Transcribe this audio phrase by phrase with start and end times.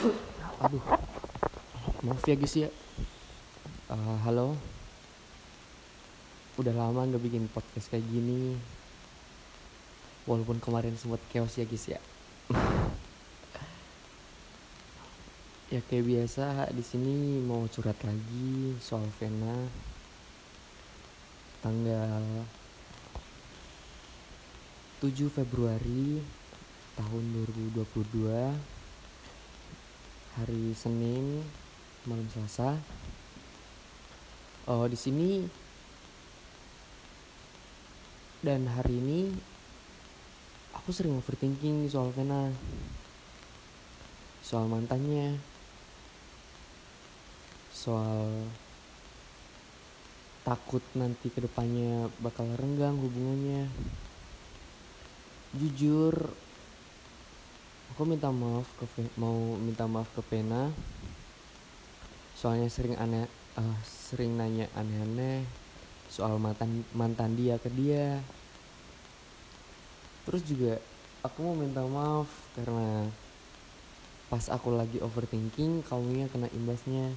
[0.00, 0.80] Aduh,
[2.00, 2.72] maaf ya guys ya.
[3.92, 4.56] Uh, halo.
[6.56, 8.56] Udah lama nggak bikin podcast kayak gini.
[10.24, 12.00] Walaupun kemarin sempat chaos ya guys ya.
[15.76, 19.68] ya kayak biasa di sini mau curhat lagi soal Vena.
[21.60, 22.48] Tanggal
[25.04, 26.24] 7 Februari
[26.96, 27.22] tahun
[27.76, 28.79] 2022
[30.38, 31.42] hari Senin
[32.06, 32.78] malam Selasa.
[34.70, 35.42] Oh di sini
[38.40, 39.20] dan hari ini
[40.72, 42.54] aku sering overthinking soal Vena,
[44.40, 45.36] soal mantannya,
[47.74, 48.46] soal
[50.46, 53.66] takut nanti ke depannya bakal renggang hubungannya.
[55.58, 56.14] Jujur
[57.90, 58.86] aku minta maaf ke
[59.18, 60.70] mau minta maaf ke Pena.
[62.38, 65.44] Soalnya sering aneh uh, sering nanya aneh-aneh
[66.10, 68.22] soal mantan mantan dia ke dia.
[70.24, 70.78] Terus juga
[71.22, 73.06] aku mau minta maaf karena
[74.30, 77.12] pas aku lagi overthinking kamunya kena imbasnya.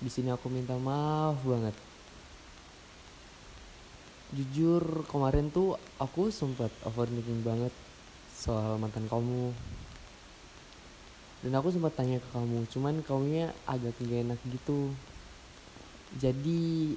[0.00, 1.76] Di sini aku minta maaf banget.
[4.34, 7.70] Jujur kemarin tuh aku sempat overthinking banget
[8.44, 9.56] soal mantan kamu.
[11.40, 14.92] Dan aku sempat tanya ke kamu cuman kamunya agak gak enak gitu.
[16.20, 16.92] Jadi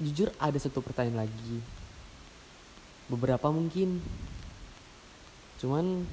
[0.00, 1.56] jujur ada satu pertanyaan lagi.
[3.12, 4.00] Beberapa mungkin.
[5.60, 6.08] Cuman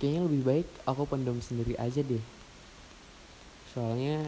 [0.00, 2.24] kayaknya lebih baik aku pendam sendiri aja deh.
[3.72, 4.24] Soalnya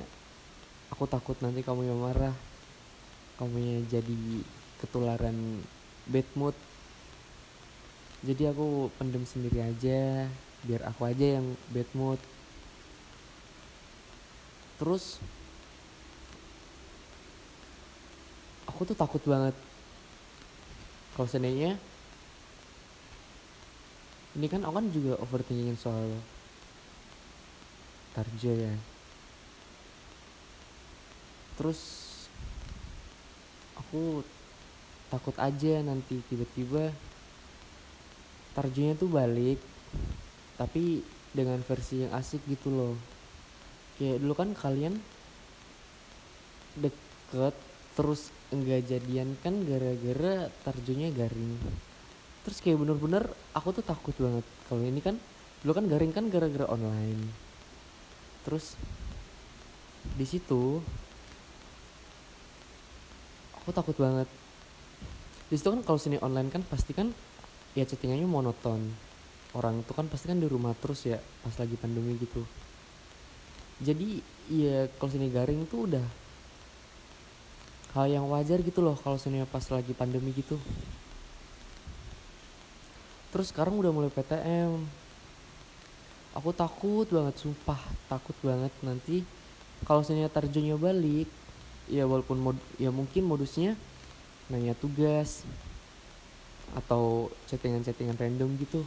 [0.89, 2.37] aku takut nanti kamu yang marah.
[3.41, 4.45] Kamunya jadi
[4.85, 5.65] ketularan
[6.09, 6.57] bad mood
[8.21, 10.29] jadi aku pendem sendiri aja
[10.69, 12.21] biar aku aja yang bad mood.
[14.77, 15.17] Terus
[18.69, 19.57] aku tuh takut banget.
[21.17, 21.81] Kalau seandainya
[24.37, 26.13] ini kan aku kan juga overthinking soal
[28.13, 28.75] Tarjo ya.
[31.57, 31.81] Terus
[33.81, 34.25] aku
[35.09, 36.93] takut aja nanti tiba-tiba
[38.61, 39.57] Tarjonya tuh balik
[40.61, 41.01] tapi
[41.33, 42.95] dengan versi yang asik gitu loh.
[43.97, 45.01] Kayak dulu kan kalian
[46.77, 47.57] deket
[47.97, 51.57] terus enggak jadian kan gara-gara Tarjonya garing.
[52.45, 55.17] Terus kayak bener-bener aku tuh takut banget kalau ini kan
[55.65, 57.33] dulu kan garing kan gara-gara online.
[58.45, 58.77] Terus
[60.21, 60.85] di situ
[63.57, 64.29] aku takut banget.
[65.49, 67.09] Di situ kan kalau sini online kan pasti kan
[67.75, 68.81] ya chattingannya monoton.
[69.51, 72.47] Orang itu kan pasti kan di rumah terus ya pas lagi pandemi gitu.
[73.83, 76.07] Jadi ya kalau sini garing tuh udah
[77.99, 80.59] hal yang wajar gitu loh kalau sini pas lagi pandemi gitu.
[83.31, 85.01] Terus sekarang udah mulai PTM
[86.31, 89.27] aku takut banget sumpah takut banget nanti
[89.83, 91.27] kalau sini tarjonya balik
[91.91, 93.75] ya walaupun mod ya mungkin modusnya
[94.47, 95.43] nanya tugas
[96.77, 98.85] atau chattingan-chattingan random gitu.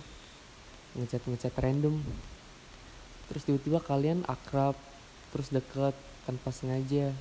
[1.00, 2.00] Ngechat-ngechat random.
[3.32, 4.78] Terus tiba-tiba kalian akrab
[5.34, 7.12] terus deket tanpa sengaja.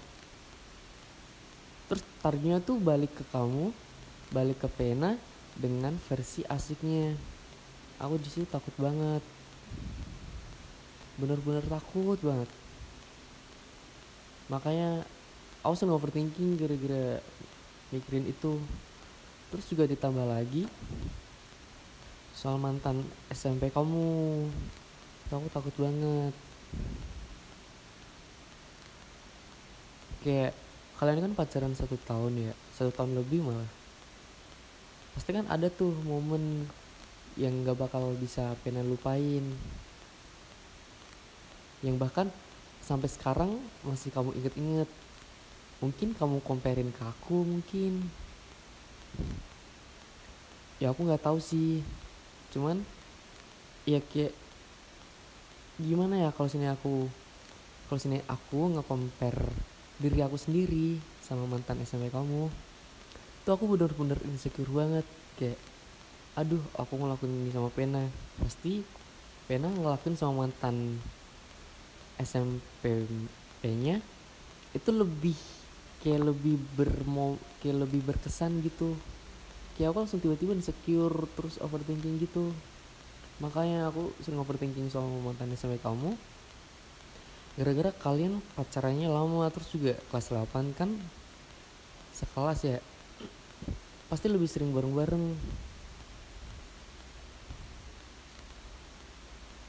[1.88, 3.72] Terus tarnya tuh balik ke kamu
[4.32, 5.20] balik ke pena
[5.54, 7.12] dengan versi asiknya.
[8.00, 9.20] Aku di situ takut banget.
[11.20, 12.48] Bener-bener takut banget.
[14.48, 15.04] Makanya
[15.60, 17.20] aku sering overthinking gara-gara
[17.92, 18.56] mikirin itu
[19.52, 20.64] terus juga ditambah lagi
[22.32, 24.48] soal mantan SMP kamu.
[25.32, 26.34] Aku takut banget.
[30.24, 30.52] Kayak
[30.98, 33.70] kalian kan pacaran satu tahun ya satu tahun lebih malah.
[35.14, 36.66] Pasti kan ada tuh momen
[37.36, 39.44] yang gak bakal bisa pernah lupain.
[41.84, 42.26] Yang bahkan
[42.82, 44.90] sampai sekarang masih kamu inget-inget.
[45.78, 48.10] Mungkin kamu comparein ke aku mungkin
[50.82, 51.80] ya aku nggak tahu sih.
[52.50, 52.82] Cuman
[53.86, 54.34] ya kayak
[55.80, 57.08] gimana ya kalau sini aku
[57.88, 59.42] kalau sini aku nge-compare
[59.98, 62.50] diri aku sendiri sama mantan SMP kamu?
[63.46, 65.06] Tuh aku bener-bener insecure banget.
[65.38, 65.58] Kayak
[66.34, 68.02] aduh aku ngelakuin ini sama Pena.
[68.42, 68.82] Pasti
[69.46, 70.98] Pena ngelakuin sama mantan
[72.22, 73.98] SMP-nya
[74.72, 75.36] itu lebih
[76.02, 78.98] kayak lebih bermo kayak lebih berkesan gitu.
[79.78, 82.52] Kayak aku langsung tiba-tiba insecure terus overthinking gitu.
[83.38, 86.14] Makanya aku sering overthinking soal mantan SMP kamu.
[87.56, 90.90] Gara-gara kalian pacarannya lama terus juga kelas 8 kan?
[92.12, 92.78] Sekelas ya?
[94.10, 95.36] Pasti lebih sering bareng-bareng.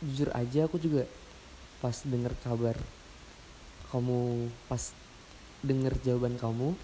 [0.03, 1.07] Jujur aja aku juga
[1.79, 2.79] pas denger kabar
[3.91, 4.95] kamu pas
[5.63, 6.75] denger jawaban kamu.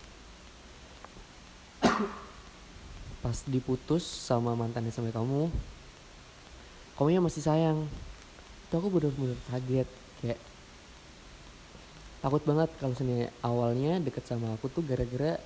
[3.19, 5.51] Pas diputus sama mantan SMP kamu
[6.99, 7.87] kamunya masih sayang.
[8.67, 9.87] Itu aku bener-bener kaget
[10.19, 10.39] kayak
[12.19, 15.39] takut banget kalau misalnya awalnya deket sama aku tuh gara-gara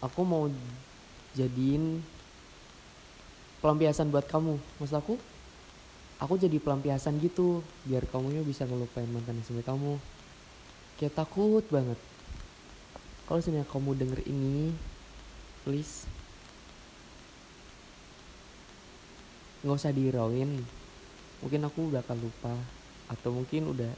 [0.00, 0.48] aku mau
[1.36, 2.00] jadiin
[3.60, 4.56] pelampiasan buat kamu.
[4.80, 5.20] Maksud aku
[6.16, 10.00] aku jadi pelampiasan gitu biar kamunya bisa ngelupain mantan SMP kamu.
[10.96, 12.00] Kayak takut banget
[13.26, 14.74] kalau misalnya kamu denger ini
[15.62, 16.10] please
[19.62, 20.58] nggak usah dihirauin
[21.42, 22.54] mungkin aku akan lupa
[23.10, 23.92] atau mungkin udah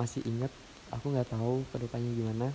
[0.00, 0.52] masih inget
[0.90, 2.48] aku nggak tahu ke depannya gimana.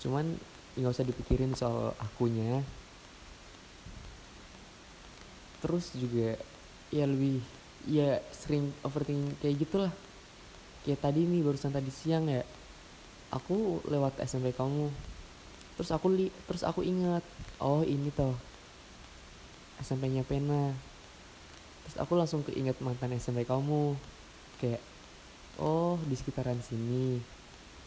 [0.00, 0.36] Cuman
[0.74, 2.64] nggak usah dipikirin soal akunya.
[5.62, 6.38] Terus juga
[6.88, 7.44] ya lebih
[7.88, 9.92] ya sering overthinking kayak gitulah.
[10.82, 12.42] Kayak tadi nih barusan tadi siang ya
[13.28, 14.88] aku lewat SMP kamu
[15.78, 17.22] terus aku li terus aku ingat
[17.62, 18.34] oh ini toh
[19.78, 20.74] SMP-nya Pena.
[21.86, 23.94] Terus aku langsung keinget mantan SMP kamu
[24.58, 24.82] kayak
[25.62, 27.22] oh di sekitaran sini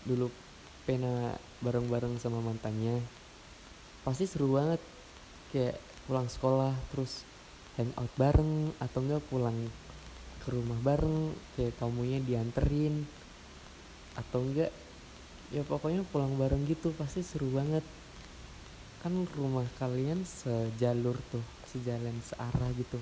[0.07, 0.31] dulu
[0.87, 3.03] pena bareng-bareng sama mantannya.
[4.01, 4.81] Pasti seru banget
[5.53, 5.77] kayak
[6.07, 7.27] pulang sekolah terus
[7.77, 9.55] hangout bareng atau enggak pulang
[10.41, 13.05] ke rumah bareng kayak kamunya dianterin
[14.17, 14.73] atau enggak
[15.51, 17.83] ya pokoknya pulang bareng gitu pasti seru banget.
[19.03, 22.99] Kan rumah kalian sejalur tuh sejalan searah gitu.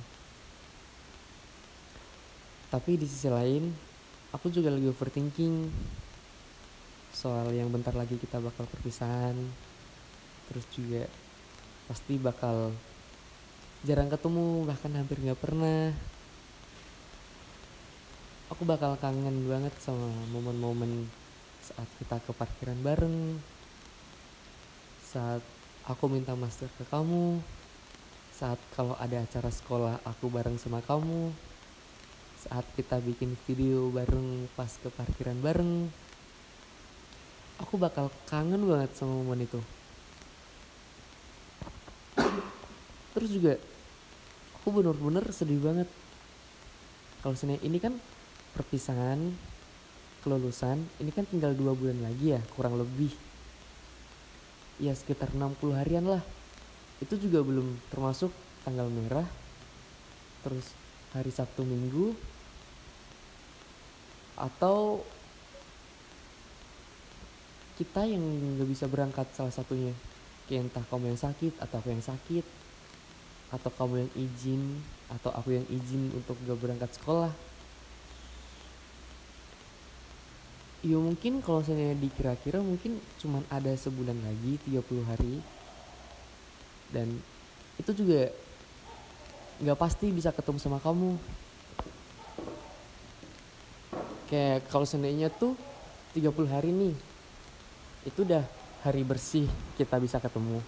[2.70, 3.70] Tapi di sisi lain
[4.34, 5.70] aku juga lagi overthinking.
[7.14, 9.38] Soal yang bentar lagi kita bakal perpisahan.
[10.50, 11.06] Terus juga
[11.86, 12.74] pasti bakal
[13.86, 15.94] jarang ketemu bahkan hampir nggak pernah.
[18.50, 21.19] Aku bakal kangen banget sama momen-momen
[21.70, 23.38] saat kita ke parkiran bareng.
[25.06, 25.46] Saat
[25.86, 27.38] aku minta master ke kamu.
[28.34, 31.30] Saat kalau ada acara sekolah aku bareng sama kamu.
[32.42, 35.94] Saat kita bikin video bareng pas ke parkiran bareng.
[37.62, 39.60] Aku bakal kangen banget sama momen itu.
[43.14, 43.54] Terus juga
[44.58, 45.90] aku bener-bener sedih banget.
[47.20, 48.00] Kalau misalnya ini kan
[48.56, 49.36] perpisahan
[50.22, 53.12] kelulusan ini kan tinggal dua bulan lagi ya kurang lebih.
[54.80, 56.24] Ya sekitar 60 harian lah.
[57.04, 58.32] Itu juga belum termasuk
[58.64, 59.28] tanggal merah
[60.40, 60.72] terus
[61.12, 62.16] hari Sabtu Minggu
[64.40, 65.04] atau
[67.76, 68.24] kita yang
[68.56, 69.92] nggak bisa berangkat salah satunya.
[70.48, 72.46] Kayak entah kamu yang sakit atau aku yang sakit
[73.50, 74.62] atau kamu yang izin
[75.10, 77.34] atau aku yang izin untuk gak berangkat sekolah
[80.80, 85.36] ya mungkin kalau saya dikira-kira mungkin cuman ada sebulan lagi 30 hari.
[86.90, 87.20] Dan
[87.78, 88.32] itu juga
[89.60, 91.20] nggak pasti bisa ketemu sama kamu.
[94.32, 95.58] Kayak kalau seandainya tuh
[96.16, 96.96] 30 hari nih
[98.08, 98.46] itu udah
[98.86, 99.46] hari bersih
[99.76, 100.64] kita bisa ketemu.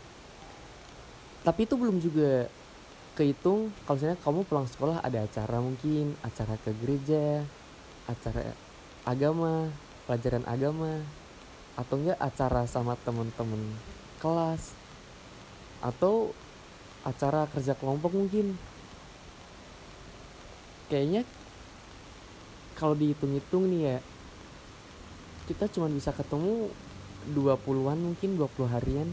[1.41, 2.51] Tapi itu belum juga
[3.15, 7.44] kehitung kalau misalnya kamu pulang sekolah ada acara mungkin acara ke gereja
[8.08, 8.56] acara
[9.03, 9.68] agama
[10.05, 11.01] pelajaran agama
[11.79, 13.62] atau enggak acara sama temen-temen
[14.22, 14.75] kelas
[15.81, 16.36] atau
[17.01, 18.53] acara kerja kelompok mungkin.
[20.91, 21.24] Kayaknya
[22.77, 23.98] kalau dihitung-hitung nih ya
[25.50, 26.70] kita cuma bisa ketemu
[27.34, 29.10] 20-an mungkin 20 harian.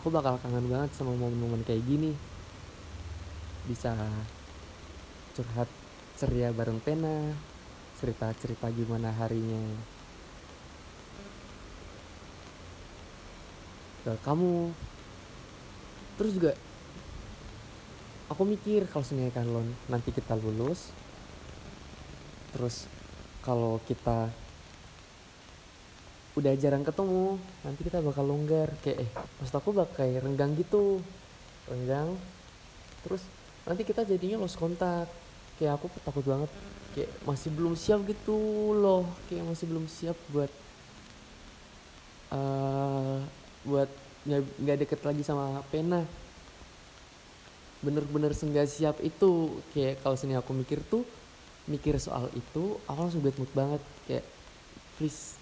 [0.00, 2.16] Aku bakal kangen banget sama momen-momen kayak gini.
[3.68, 3.92] Bisa
[5.36, 5.68] curhat
[6.20, 7.32] ceria bareng pena
[7.96, 9.64] cerita-cerita gimana harinya.
[14.04, 14.68] Ke kamu.
[16.20, 16.52] Terus juga
[18.28, 20.92] aku mikir kalau sebenarnya lo nanti kita lulus.
[22.52, 22.84] Terus
[23.40, 24.28] kalau kita
[26.36, 28.68] udah jarang ketemu nanti kita bakal longgar.
[28.84, 29.10] Kayak eh
[29.40, 31.00] maksud aku bakal kayak renggang gitu.
[31.64, 32.12] Renggang.
[33.08, 33.24] Terus
[33.64, 35.08] nanti kita jadinya lost kontak
[35.60, 36.50] kayak aku takut banget
[36.96, 38.34] kayak masih belum siap gitu
[38.74, 40.50] loh kayak masih belum siap buat
[42.32, 43.20] uh,
[43.68, 43.90] buat
[44.24, 46.04] nggak deket lagi sama pena.
[47.80, 51.04] Bener-bener senggak siap itu kayak kalau sini aku mikir tuh
[51.68, 54.26] mikir soal itu aku langsung bad mood banget kayak
[54.98, 55.38] please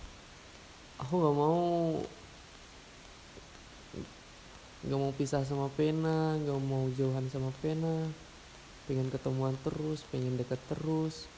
[1.00, 1.58] aku nggak mau
[4.86, 8.06] nggak mau pisah sama pena nggak mau jauhan sama pena
[8.88, 11.28] pengen ketemuan terus pengen deket terus.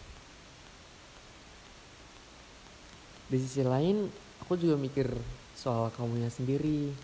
[3.27, 4.07] Di sisi lain
[4.47, 5.11] aku juga mikir
[5.59, 6.95] soal kamunya sendiri.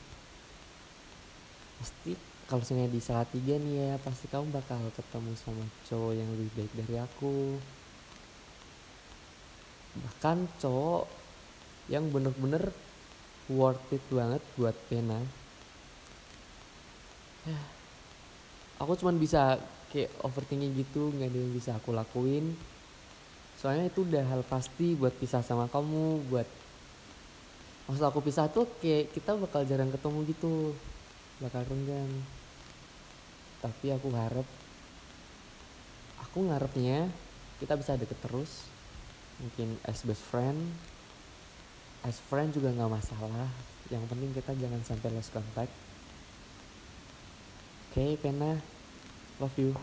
[1.83, 2.15] Pasti
[2.47, 6.51] kalau misalnya di saat tiga nih ya pasti kamu bakal ketemu sama cowok yang lebih
[6.55, 7.59] baik dari aku.
[9.99, 11.05] Bahkan cowok
[11.91, 12.71] yang bener-bener
[13.51, 15.19] worth it banget buat pena.
[18.83, 19.59] Aku cuman bisa
[19.97, 22.53] kayak overthinking gitu nggak ada yang bisa aku lakuin.
[23.57, 26.45] Soalnya itu udah hal pasti buat pisah sama kamu buat
[27.89, 30.77] maksud aku pisah tuh kayak kita bakal jarang ketemu gitu
[31.41, 32.13] bakal renggang.
[33.65, 34.45] Tapi aku harap
[36.21, 37.09] aku ngarepnya
[37.57, 38.69] kita bisa deket terus
[39.41, 40.61] mungkin as best friend.
[42.05, 43.49] As friend juga nggak masalah
[43.89, 45.73] yang penting kita jangan sampai lost contact.
[47.97, 48.76] Oke okay, pena
[49.39, 49.77] love you.